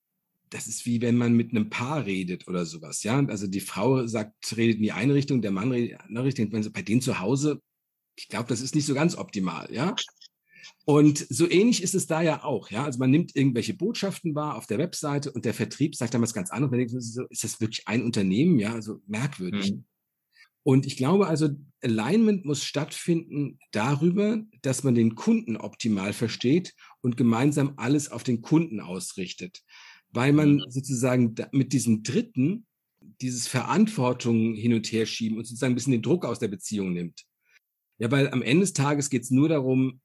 das 0.50 0.66
ist 0.66 0.86
wie 0.86 1.00
wenn 1.00 1.16
man 1.16 1.34
mit 1.34 1.52
einem 1.52 1.70
Paar 1.70 2.04
redet 2.04 2.48
oder 2.48 2.66
sowas, 2.66 3.04
ja. 3.04 3.24
Also 3.24 3.46
die 3.46 3.60
Frau 3.60 4.08
sagt, 4.08 4.56
redet 4.56 4.78
in 4.78 4.82
die 4.82 4.92
eine 4.92 5.14
Richtung, 5.14 5.40
der 5.40 5.52
Mann 5.52 5.70
redet 5.70 5.92
in 5.92 5.96
die 5.98 6.02
andere 6.02 6.24
Richtung. 6.24 6.50
Bei 6.72 6.82
denen 6.82 7.00
zu 7.00 7.20
Hause, 7.20 7.62
ich 8.16 8.26
glaube, 8.26 8.48
das 8.48 8.60
ist 8.60 8.74
nicht 8.74 8.86
so 8.86 8.94
ganz 8.94 9.16
optimal, 9.16 9.72
ja. 9.72 9.94
Und 10.84 11.26
so 11.28 11.48
ähnlich 11.48 11.82
ist 11.82 11.94
es 11.94 12.06
da 12.06 12.22
ja 12.22 12.44
auch. 12.44 12.70
Ja? 12.70 12.84
Also 12.84 12.98
man 12.98 13.10
nimmt 13.10 13.34
irgendwelche 13.36 13.74
Botschaften 13.74 14.34
wahr 14.34 14.56
auf 14.56 14.66
der 14.66 14.78
Webseite 14.78 15.32
und 15.32 15.44
der 15.44 15.54
Vertrieb 15.54 15.94
sagt 15.94 16.14
dann 16.14 16.22
was 16.22 16.34
ganz 16.34 16.50
anderes. 16.50 16.70
Man 16.70 16.78
denkt, 16.78 16.94
so, 17.02 17.26
ist 17.28 17.44
das 17.44 17.60
wirklich 17.60 17.86
ein 17.88 18.02
Unternehmen? 18.02 18.58
Ja, 18.58 18.72
also 18.72 19.00
merkwürdig. 19.06 19.72
Mhm. 19.72 19.84
Und 20.64 20.86
ich 20.86 20.96
glaube 20.96 21.26
also, 21.26 21.48
Alignment 21.82 22.44
muss 22.44 22.64
stattfinden 22.64 23.58
darüber, 23.72 24.42
dass 24.62 24.84
man 24.84 24.94
den 24.94 25.16
Kunden 25.16 25.56
optimal 25.56 26.12
versteht 26.12 26.74
und 27.00 27.16
gemeinsam 27.16 27.74
alles 27.76 28.10
auf 28.10 28.22
den 28.22 28.42
Kunden 28.42 28.80
ausrichtet. 28.80 29.62
Weil 30.10 30.32
man 30.32 30.56
mhm. 30.56 30.64
sozusagen 30.68 31.34
mit 31.50 31.72
diesem 31.72 32.02
Dritten 32.04 32.66
dieses 33.20 33.48
Verantwortung 33.48 34.54
hin 34.54 34.74
und 34.74 34.86
her 34.92 35.06
schieben 35.06 35.38
und 35.38 35.44
sozusagen 35.44 35.72
ein 35.72 35.74
bisschen 35.74 35.92
den 35.92 36.02
Druck 36.02 36.24
aus 36.24 36.38
der 36.38 36.48
Beziehung 36.48 36.92
nimmt. 36.92 37.24
Ja, 37.98 38.10
weil 38.10 38.30
am 38.30 38.42
Ende 38.42 38.62
des 38.62 38.72
Tages 38.72 39.10
geht 39.10 39.22
es 39.22 39.30
nur 39.30 39.48
darum, 39.48 40.00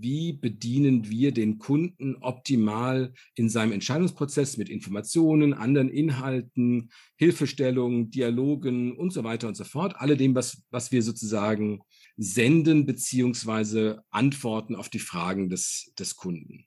wie 0.00 0.32
bedienen 0.32 1.08
wir 1.08 1.32
den 1.32 1.58
Kunden 1.58 2.16
optimal 2.16 3.12
in 3.34 3.48
seinem 3.48 3.72
Entscheidungsprozess 3.72 4.56
mit 4.56 4.68
Informationen, 4.68 5.54
anderen 5.54 5.88
Inhalten, 5.88 6.90
Hilfestellungen, 7.16 8.10
Dialogen 8.10 8.96
und 8.96 9.12
so 9.12 9.24
weiter 9.24 9.48
und 9.48 9.56
so 9.56 9.64
fort. 9.64 9.94
Alledem, 9.96 10.34
was, 10.34 10.62
was 10.70 10.92
wir 10.92 11.02
sozusagen 11.02 11.82
senden 12.16 12.86
beziehungsweise 12.86 14.02
antworten 14.10 14.76
auf 14.76 14.88
die 14.88 14.98
Fragen 14.98 15.48
des, 15.48 15.92
des 15.98 16.16
Kunden. 16.16 16.66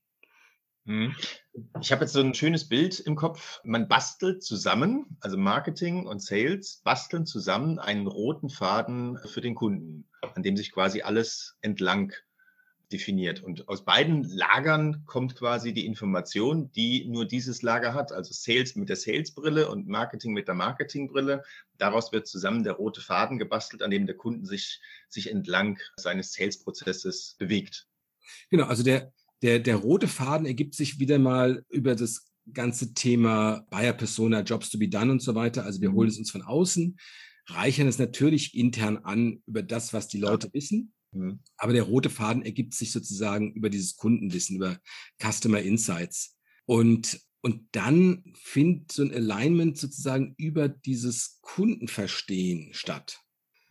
Mhm. 0.85 1.15
Ich 1.81 1.91
habe 1.91 2.01
jetzt 2.01 2.13
so 2.13 2.19
ein 2.19 2.33
schönes 2.33 2.67
Bild 2.67 2.99
im 2.99 3.15
Kopf. 3.15 3.61
Man 3.63 3.87
bastelt 3.87 4.43
zusammen, 4.43 5.17
also 5.21 5.37
Marketing 5.37 6.05
und 6.07 6.21
Sales 6.21 6.81
basteln 6.83 7.25
zusammen 7.25 7.79
einen 7.79 8.07
roten 8.07 8.49
Faden 8.49 9.17
für 9.25 9.41
den 9.41 9.55
Kunden. 9.55 10.09
an 10.35 10.43
dem 10.43 10.57
sich 10.57 10.71
quasi 10.71 11.01
alles 11.01 11.57
entlang 11.61 12.13
definiert. 12.91 13.41
Und 13.41 13.67
aus 13.67 13.85
beiden 13.85 14.23
Lagern 14.23 15.03
kommt 15.05 15.35
quasi 15.35 15.73
die 15.73 15.85
Information, 15.85 16.71
die 16.71 17.05
nur 17.05 17.25
dieses 17.25 17.61
Lager 17.61 17.93
hat, 17.93 18.11
also 18.11 18.33
Sales 18.33 18.75
mit 18.75 18.89
der 18.89 18.95
Sales-Brille 18.95 19.69
und 19.69 19.87
Marketing 19.87 20.33
mit 20.33 20.47
der 20.47 20.55
Marketing-Brille. 20.55 21.43
Daraus 21.77 22.11
wird 22.11 22.27
zusammen 22.27 22.63
der 22.63 22.73
rote 22.73 23.01
Faden 23.01 23.39
gebastelt, 23.39 23.81
an 23.81 23.91
dem 23.91 24.05
der 24.05 24.15
Kunde 24.15 24.45
sich, 24.45 24.79
sich 25.09 25.29
entlang 25.29 25.79
seines 25.97 26.33
Sales-Prozesses 26.33 27.35
bewegt. 27.39 27.87
Genau, 28.49 28.65
also 28.65 28.83
der, 28.83 29.11
der, 29.41 29.59
der 29.59 29.75
rote 29.75 30.07
Faden 30.07 30.45
ergibt 30.45 30.75
sich 30.75 30.99
wieder 30.99 31.19
mal 31.19 31.65
über 31.69 31.95
das 31.95 32.31
ganze 32.51 32.93
Thema 32.93 33.65
Buyer 33.69 33.93
Persona, 33.93 34.41
Jobs 34.41 34.69
to 34.69 34.77
be 34.77 34.89
done 34.89 35.11
und 35.11 35.21
so 35.21 35.35
weiter. 35.35 35.65
Also 35.65 35.81
wir 35.81 35.89
mhm. 35.89 35.95
holen 35.95 36.09
es 36.09 36.17
uns 36.17 36.31
von 36.31 36.41
außen, 36.41 36.97
reichern 37.47 37.87
es 37.87 37.99
natürlich 37.99 38.55
intern 38.55 38.97
an 38.97 39.41
über 39.45 39.63
das, 39.63 39.93
was 39.93 40.07
die 40.07 40.19
Leute 40.19 40.49
wissen. 40.53 40.93
Mhm. 41.13 41.39
Aber 41.57 41.73
der 41.73 41.83
rote 41.83 42.09
Faden 42.09 42.43
ergibt 42.43 42.73
sich 42.73 42.91
sozusagen 42.91 43.53
über 43.53 43.69
dieses 43.69 43.95
Kundenwissen, 43.95 44.57
über 44.57 44.79
Customer 45.21 45.59
Insights. 45.59 46.37
Und, 46.65 47.19
und 47.41 47.67
dann 47.71 48.23
findet 48.35 48.91
so 48.91 49.03
ein 49.03 49.13
Alignment 49.13 49.77
sozusagen 49.77 50.33
über 50.37 50.69
dieses 50.69 51.39
Kundenverstehen 51.41 52.73
statt. 52.73 53.19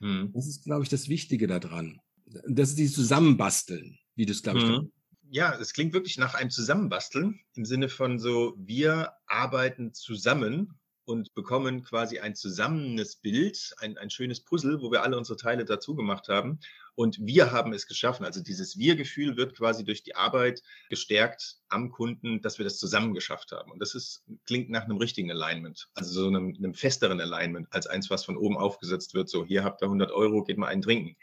Mhm. 0.00 0.32
Das 0.34 0.46
ist, 0.46 0.64
glaube 0.64 0.82
ich, 0.82 0.88
das 0.88 1.08
Wichtige 1.08 1.46
daran. 1.46 2.00
Das 2.48 2.70
ist 2.70 2.78
dieses 2.78 2.94
Zusammenbasteln, 2.94 3.98
wie 4.14 4.26
du 4.26 4.32
es, 4.32 4.42
glaube 4.42 4.58
ich, 4.58 4.64
mhm. 4.64 4.92
Ja, 5.34 5.58
es 5.58 5.72
klingt 5.72 5.94
wirklich 5.94 6.18
nach 6.18 6.34
einem 6.34 6.50
Zusammenbasteln 6.50 7.40
im 7.54 7.64
Sinne 7.64 7.88
von 7.88 8.18
so, 8.18 8.54
wir 8.58 9.12
arbeiten 9.26 9.94
zusammen 9.94 10.78
und 11.12 11.34
bekommen 11.34 11.84
quasi 11.84 12.18
ein 12.18 12.34
zusammenes 12.34 13.16
Bild, 13.16 13.74
ein, 13.78 13.98
ein 13.98 14.10
schönes 14.10 14.40
Puzzle, 14.40 14.80
wo 14.80 14.90
wir 14.90 15.02
alle 15.02 15.18
unsere 15.18 15.36
Teile 15.36 15.64
dazu 15.64 15.94
gemacht 15.94 16.28
haben. 16.28 16.58
Und 16.94 17.18
wir 17.20 17.52
haben 17.52 17.72
es 17.72 17.86
geschaffen. 17.86 18.24
Also 18.24 18.42
dieses 18.42 18.76
Wir-Gefühl 18.76 19.36
wird 19.36 19.56
quasi 19.56 19.84
durch 19.84 20.02
die 20.02 20.16
Arbeit 20.16 20.62
gestärkt 20.88 21.58
am 21.68 21.90
Kunden, 21.90 22.40
dass 22.40 22.58
wir 22.58 22.64
das 22.64 22.78
zusammen 22.78 23.14
geschafft 23.14 23.52
haben. 23.52 23.70
Und 23.70 23.80
das 23.80 23.94
ist, 23.94 24.24
klingt 24.46 24.70
nach 24.70 24.84
einem 24.84 24.96
richtigen 24.96 25.30
Alignment, 25.30 25.88
also 25.94 26.12
so 26.12 26.26
einem, 26.26 26.54
einem 26.56 26.74
festeren 26.74 27.20
Alignment 27.20 27.68
als 27.70 27.86
eins, 27.86 28.10
was 28.10 28.24
von 28.24 28.36
oben 28.36 28.56
aufgesetzt 28.56 29.14
wird. 29.14 29.28
So, 29.28 29.44
hier 29.44 29.64
habt 29.64 29.82
ihr 29.82 29.86
100 29.86 30.10
Euro, 30.10 30.44
geht 30.44 30.58
mal 30.58 30.68
einen 30.68 30.82
trinken. 30.82 31.16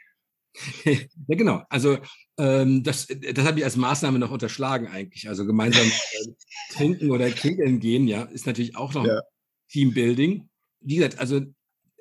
ja, 0.85 1.35
genau. 1.35 1.63
Also 1.69 1.97
ähm, 2.37 2.83
das, 2.83 3.07
das 3.07 3.45
habe 3.45 3.59
ich 3.59 3.65
als 3.65 3.75
Maßnahme 3.75 4.19
noch 4.19 4.31
unterschlagen 4.31 4.87
eigentlich. 4.87 5.27
Also 5.29 5.45
gemeinsam 5.45 5.85
äh, 5.85 6.73
trinken 6.73 7.11
oder 7.11 7.29
trinken 7.35 7.79
gehen, 7.79 8.07
ja, 8.07 8.23
ist 8.23 8.47
natürlich 8.47 8.75
auch 8.75 8.93
noch 8.93 9.05
ja. 9.05 9.21
Teambuilding. 9.69 10.49
Wie 10.81 10.95
gesagt, 10.95 11.19
also 11.19 11.41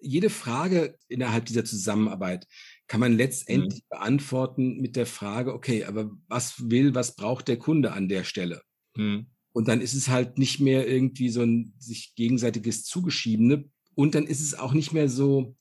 jede 0.00 0.30
Frage 0.30 0.96
innerhalb 1.08 1.46
dieser 1.46 1.64
Zusammenarbeit 1.64 2.46
kann 2.86 3.00
man 3.00 3.16
letztendlich 3.16 3.82
mhm. 3.82 3.88
beantworten 3.90 4.80
mit 4.80 4.96
der 4.96 5.06
Frage, 5.06 5.52
okay, 5.52 5.84
aber 5.84 6.10
was 6.28 6.70
will, 6.70 6.94
was 6.94 7.16
braucht 7.16 7.48
der 7.48 7.58
Kunde 7.58 7.92
an 7.92 8.08
der 8.08 8.24
Stelle? 8.24 8.62
Mhm. 8.96 9.26
Und 9.52 9.68
dann 9.68 9.80
ist 9.80 9.94
es 9.94 10.08
halt 10.08 10.38
nicht 10.38 10.60
mehr 10.60 10.86
irgendwie 10.86 11.30
so 11.30 11.42
ein 11.42 11.74
sich 11.78 12.14
gegenseitiges 12.14 12.84
Zugeschiebene. 12.84 13.68
Und 13.94 14.14
dann 14.14 14.26
ist 14.26 14.40
es 14.40 14.54
auch 14.54 14.72
nicht 14.72 14.92
mehr 14.92 15.08
so, 15.08 15.56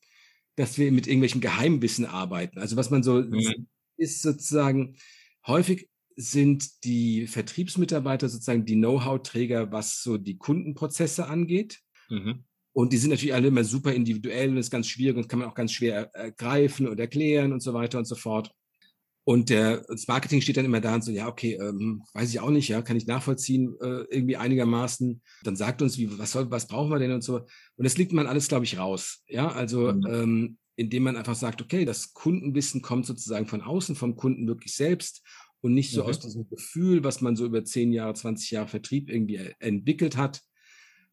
dass 0.56 0.78
wir 0.78 0.92
mit 0.92 1.08
irgendwelchem 1.08 1.42
Geheimwissen 1.42 2.06
arbeiten. 2.06 2.60
Also 2.60 2.76
was 2.76 2.90
man 2.90 3.04
so 3.04 3.22
mhm. 3.22 3.68
ist 3.98 4.22
sozusagen, 4.22 4.98
häufig 5.46 5.90
sind 6.16 6.84
die 6.84 7.28
Vertriebsmitarbeiter 7.28 8.28
sozusagen 8.28 8.66
die 8.66 8.76
Know-how-Träger, 8.76 9.72
was 9.72 10.02
so 10.02 10.18
die 10.18 10.38
Kundenprozesse 10.38 11.28
angeht. 11.28 11.80
Mhm. 12.10 12.44
Und 12.74 12.94
die 12.94 12.98
sind 12.98 13.10
natürlich 13.10 13.34
alle 13.34 13.48
immer 13.48 13.64
super 13.64 13.92
individuell 13.92 14.50
und 14.50 14.58
ist 14.58 14.70
ganz 14.70 14.88
schwierig 14.88 15.18
und 15.18 15.28
kann 15.28 15.40
man 15.40 15.48
auch 15.48 15.56
ganz 15.56 15.72
schwer 15.72 16.14
ergreifen 16.14 16.88
und 16.88 17.00
erklären 17.00 17.52
und 17.52 17.62
so 17.62 17.74
weiter 17.74 17.98
und 17.98 18.06
so 18.06 18.16
fort. 18.16 18.52
Und 19.24 19.50
der, 19.50 19.84
das 19.90 20.08
Marketing 20.08 20.40
steht 20.40 20.56
dann 20.56 20.64
immer 20.64 20.80
da 20.80 20.96
und 20.96 21.04
so, 21.04 21.12
ja, 21.12 21.28
okay, 21.28 21.56
ähm, 21.56 22.02
weiß 22.14 22.30
ich 22.30 22.40
auch 22.40 22.50
nicht, 22.50 22.70
ja, 22.70 22.82
kann 22.82 22.96
ich 22.96 23.08
nachvollziehen, 23.08 23.76
äh, 23.82 24.06
irgendwie 24.10 24.38
einigermaßen. 24.38 25.22
Dann 25.44 25.56
sagt 25.58 25.82
uns, 25.82 25.98
wie, 25.98 26.18
was 26.18 26.32
soll, 26.32 26.50
was 26.50 26.68
brauchen 26.68 26.92
wir 26.92 27.00
denn 27.00 27.12
und 27.12 27.26
so. 27.26 27.40
Und 27.40 27.84
das 27.84 27.98
liegt 27.98 28.14
man 28.14 28.26
alles, 28.26 28.48
glaube 28.48 28.64
ich, 28.64 28.78
raus. 28.78 29.24
Ja, 29.28 29.50
also, 29.50 29.92
mhm. 29.92 30.08
ähm, 30.10 30.58
indem 30.78 31.04
man 31.04 31.18
einfach 31.18 31.36
sagt, 31.36 31.62
okay, 31.62 31.84
das 31.84 32.14
Kundenwissen 32.14 32.82
kommt 32.82 33.06
sozusagen 33.06 33.48
von 33.48 33.62
außen, 33.62 33.96
vom 33.96 34.16
Kunden 34.16 34.48
wirklich 34.48 34.76
selbst 34.76 35.24
und 35.60 35.74
nicht 35.74 35.92
so 35.92 36.04
mhm. 36.04 36.10
aus 36.10 36.20
diesem 36.20 36.48
Gefühl, 36.48 37.04
was 37.04 37.20
man 37.20 37.36
so 37.36 37.46
über 37.46 37.66
zehn 37.66 37.92
Jahre, 37.92 38.14
20 38.14 38.52
Jahre 38.52 38.68
Vertrieb 38.70 39.10
irgendwie 39.10 39.42
entwickelt 39.60 40.16
hat. 40.16 40.42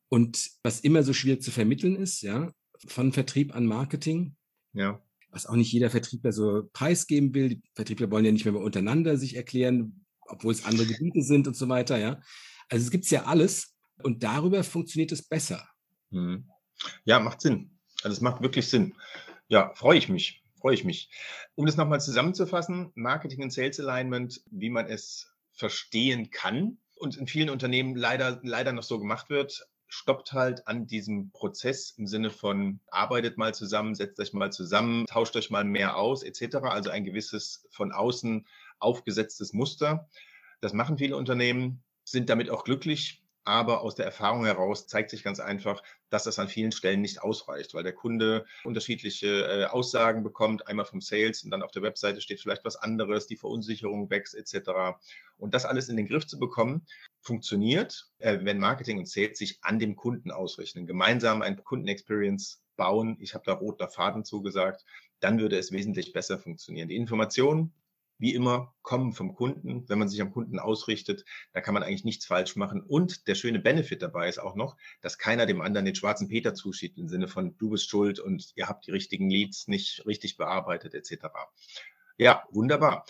Und 0.09 0.51
was 0.63 0.81
immer 0.81 1.03
so 1.03 1.13
schwierig 1.13 1.43
zu 1.43 1.51
vermitteln 1.51 1.97
ist, 1.97 2.23
ja, 2.23 2.53
von 2.87 3.13
Vertrieb 3.13 3.55
an 3.55 3.67
Marketing. 3.67 4.37
Ja 4.73 5.03
was 5.35 5.47
auch 5.47 5.57
nicht 5.57 5.73
jeder 5.73 5.91
Vertriebler 5.91 6.33
so 6.33 6.69
preisgeben 6.73 7.35
will. 7.35 7.49
Die 7.51 7.63
Vertriebler 7.75 8.11
wollen 8.11 8.25
ja 8.25 8.33
nicht 8.33 8.45
mehr 8.45 8.55
untereinander 8.55 9.17
sich 9.17 9.37
erklären, 9.37 10.05
obwohl 10.21 10.53
es 10.53 10.65
andere 10.65 10.87
Gebiete 10.87 11.23
sind 11.23 11.47
und 11.47 11.57
so 11.57 11.69
weiter, 11.69 11.99
ja. 11.99 12.21
Also 12.69 12.85
es 12.85 12.91
gibt 12.91 13.11
ja 13.11 13.25
alles 13.25 13.77
und 14.03 14.23
darüber 14.23 14.65
funktioniert 14.65 15.13
es 15.13 15.27
besser. 15.27 15.69
Mhm. 16.11 16.49
Ja, 17.05 17.21
macht 17.21 17.41
Sinn. 17.41 17.79
Also 18.03 18.17
es 18.17 18.21
macht 18.21 18.43
wirklich 18.43 18.69
Sinn. 18.69 18.95
Ja, 19.49 19.75
freue 19.75 19.99
ich 19.99 20.09
mich. 20.09 20.43
Freue 20.61 20.75
ich 20.75 20.85
mich. 20.85 21.11
Um 21.57 21.67
das 21.67 21.77
nochmal 21.77 22.01
zusammenzufassen, 22.01 22.91
Marketing 22.95 23.43
und 23.43 23.53
Sales 23.53 23.79
Alignment, 23.81 24.41
wie 24.51 24.71
man 24.71 24.87
es 24.87 25.31
verstehen 25.53 26.31
kann 26.31 26.79
und 26.97 27.17
in 27.17 27.27
vielen 27.27 27.51
Unternehmen 27.51 27.95
leider, 27.97 28.41
leider 28.43 28.73
noch 28.73 28.83
so 28.83 28.99
gemacht 28.99 29.29
wird, 29.29 29.67
stoppt 29.89 30.33
halt 30.33 30.67
an 30.67 30.87
diesem 30.87 31.31
Prozess 31.31 31.95
im 31.97 32.07
Sinne 32.07 32.31
von 32.31 32.81
arbeitet 32.91 33.39
mal 33.39 33.55
zusammen, 33.55 33.95
setzt 33.95 34.21
euch 34.21 34.33
mal 34.33 34.53
zusammen, 34.53 35.07
tauscht 35.07 35.37
euch 35.37 35.51
mal 35.51 35.65
mehr 35.65 35.97
aus, 35.97 36.23
etc. 36.23 36.57
Also 36.63 36.91
ein 36.91 37.05
gewisses 37.05 37.67
von 37.71 37.93
außen 37.93 38.47
aufgesetztes 38.79 39.53
Muster. 39.53 40.09
Das 40.61 40.73
machen 40.73 40.99
viele 40.99 41.17
Unternehmen, 41.17 41.83
sind 42.05 42.29
damit 42.29 42.51
auch 42.51 42.65
glücklich, 42.65 43.24
aber 43.45 43.83
aus 43.83 43.95
der 43.95 44.07
Erfahrung 44.07 44.45
heraus 44.45 44.87
zeigt 44.87 45.11
sich 45.11 45.23
ganz 45.23 45.39
einfach, 45.39 45.83
dass 46.11 46.25
das 46.25 46.39
an 46.39 46.49
vielen 46.49 46.73
Stellen 46.73 47.03
nicht 47.03 47.23
ausreicht, 47.23 47.75
weil 47.75 47.83
der 47.83 47.93
Kunde 47.93 48.47
unterschiedliche 48.65 49.45
äh, 49.45 49.65
Aussagen 49.67 50.23
bekommt, 50.23 50.67
einmal 50.67 50.87
vom 50.87 51.01
Sales 51.01 51.45
und 51.45 51.51
dann 51.51 51.63
auf 51.63 51.71
der 51.71 51.83
Webseite 51.83 52.21
steht 52.21 52.41
vielleicht 52.41 52.65
was 52.65 52.77
anderes, 52.77 53.27
die 53.27 53.37
Verunsicherung 53.37 54.11
wächst 54.11 54.35
etc. 54.35 54.97
Und 55.37 55.55
das 55.55 55.67
alles 55.67 55.89
in 55.89 55.97
den 55.97 56.09
Griff 56.09 56.27
zu 56.27 56.39
bekommen, 56.39 56.87
funktioniert, 57.21 58.07
äh, 58.19 58.39
wenn 58.43 58.59
Marketing 58.59 58.99
und 58.99 59.09
Sales 59.09 59.39
sich 59.39 59.59
an 59.63 59.79
dem 59.79 59.97
Kunden 59.97 60.31
ausrichten, 60.31 60.87
gemeinsam 60.87 61.43
ein 61.43 61.63
Kundenexperience 61.63 62.63
bauen. 62.77 63.17
Ich 63.21 63.35
habe 63.35 63.45
da 63.45 63.53
roter 63.53 63.89
Faden 63.89 64.25
zugesagt, 64.25 64.85
dann 65.21 65.39
würde 65.39 65.59
es 65.59 65.73
wesentlich 65.73 66.13
besser 66.13 66.39
funktionieren. 66.39 66.89
Die 66.89 66.97
Informationen 66.97 67.73
wie 68.19 68.35
immer, 68.35 68.75
kommen 68.83 69.13
vom 69.13 69.35
Kunden. 69.35 69.89
Wenn 69.89 69.99
man 69.99 70.09
sich 70.09 70.21
am 70.21 70.33
Kunden 70.33 70.59
ausrichtet, 70.59 71.25
da 71.53 71.61
kann 71.61 71.75
man 71.75 71.83
eigentlich 71.83 72.05
nichts 72.05 72.27
falsch 72.27 72.57
machen. 72.57 72.81
Und 72.81 73.27
der 73.27 73.35
schöne 73.35 73.59
Benefit 73.59 74.03
dabei 74.03 74.29
ist 74.29 74.39
auch 74.39 74.55
noch, 74.55 74.77
dass 75.01 75.19
keiner 75.19 75.47
dem 75.47 75.61
anderen 75.61 75.85
den 75.85 75.95
schwarzen 75.95 76.29
Peter 76.29 76.55
zuschiebt 76.55 76.99
im 76.99 77.09
Sinne 77.09 77.29
von 77.29 77.57
du 77.59 77.71
bist 77.71 77.89
schuld 77.89 78.21
und 78.21 78.53
ihr 78.55 78.69
habt 78.69 78.87
die 78.87 78.93
richtigen 78.93 79.31
Leads 79.31 79.69
nicht 79.69 80.07
richtig 80.07 80.37
bearbeitet 80.37 80.95
etc. 80.95 81.27
Ja, 82.17 82.45
wunderbar. 82.51 83.05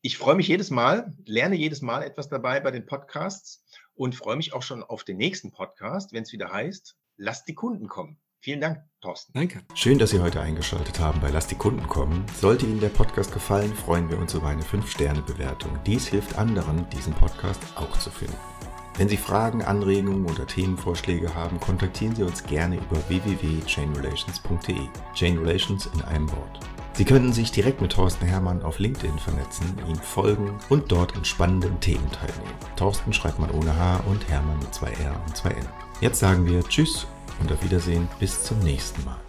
Ich 0.00 0.16
freue 0.16 0.36
mich 0.36 0.48
jedes 0.48 0.70
Mal, 0.70 1.12
lerne 1.24 1.56
jedes 1.56 1.82
Mal 1.82 2.02
etwas 2.02 2.28
dabei 2.28 2.60
bei 2.60 2.70
den 2.70 2.86
Podcasts 2.86 3.64
und 3.94 4.14
freue 4.14 4.36
mich 4.36 4.52
auch 4.52 4.62
schon 4.62 4.82
auf 4.82 5.02
den 5.02 5.16
nächsten 5.16 5.50
Podcast, 5.50 6.12
wenn 6.12 6.22
es 6.22 6.32
wieder 6.32 6.52
heißt, 6.52 6.96
lasst 7.16 7.48
die 7.48 7.54
Kunden 7.54 7.88
kommen. 7.88 8.20
Vielen 8.48 8.62
Dank, 8.62 8.80
Thorsten. 9.02 9.34
Danke. 9.34 9.60
Schön, 9.74 9.98
dass 9.98 10.08
Sie 10.08 10.20
heute 10.20 10.40
eingeschaltet 10.40 11.00
haben 11.00 11.20
bei 11.20 11.28
Lass 11.28 11.48
die 11.48 11.54
Kunden 11.54 11.86
kommen. 11.86 12.24
Sollte 12.40 12.64
Ihnen 12.64 12.80
der 12.80 12.88
Podcast 12.88 13.30
gefallen, 13.30 13.74
freuen 13.74 14.08
wir 14.08 14.18
uns 14.18 14.32
über 14.32 14.46
eine 14.46 14.62
5-Sterne-Bewertung. 14.62 15.78
Dies 15.84 16.06
hilft 16.06 16.38
anderen, 16.38 16.88
diesen 16.88 17.12
Podcast 17.12 17.60
auch 17.76 17.94
zu 17.98 18.08
finden. 18.08 18.38
Wenn 18.96 19.10
Sie 19.10 19.18
Fragen, 19.18 19.60
Anregungen 19.60 20.24
oder 20.24 20.46
Themenvorschläge 20.46 21.34
haben, 21.34 21.60
kontaktieren 21.60 22.16
Sie 22.16 22.22
uns 22.22 22.42
gerne 22.42 22.76
über 22.76 23.06
www.chainrelations.de. 23.10 24.88
Chain 25.12 25.38
Relations 25.40 25.84
in 25.84 26.00
einem 26.00 26.30
Wort. 26.32 26.60
Sie 26.94 27.04
könnten 27.04 27.34
sich 27.34 27.52
direkt 27.52 27.82
mit 27.82 27.92
Thorsten 27.92 28.24
Hermann 28.24 28.62
auf 28.62 28.78
LinkedIn 28.78 29.18
vernetzen, 29.18 29.76
ihm 29.86 29.96
folgen 29.96 30.58
und 30.70 30.90
dort 30.90 31.14
an 31.14 31.26
spannenden 31.26 31.78
Themen 31.80 32.10
teilnehmen. 32.12 32.56
Thorsten 32.76 33.12
schreibt 33.12 33.40
man 33.40 33.50
ohne 33.50 33.76
H 33.76 33.98
und 34.06 34.26
Hermann 34.30 34.58
mit 34.60 34.72
zwei 34.72 34.92
R 34.92 35.22
und 35.26 35.36
zwei 35.36 35.50
N. 35.50 35.68
Jetzt 36.00 36.18
sagen 36.18 36.46
wir 36.46 36.66
Tschüss 36.66 37.06
und 37.40 37.52
auf 37.52 37.62
Wiedersehen 37.62 38.08
bis 38.18 38.44
zum 38.44 38.58
nächsten 38.60 39.04
Mal. 39.04 39.27